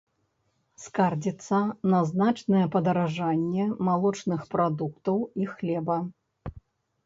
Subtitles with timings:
[0.85, 1.59] Скардзіцца
[1.91, 5.97] на значнае падаражанне малочных прадуктаў і хлеба.